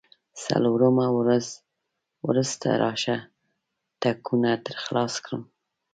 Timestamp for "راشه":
2.83-3.17